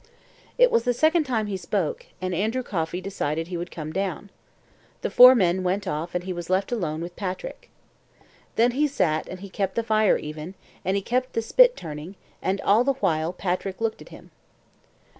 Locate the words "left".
6.49-6.73